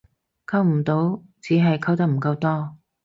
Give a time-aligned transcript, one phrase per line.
[0.47, 2.75] 溝唔到只係溝得唔夠多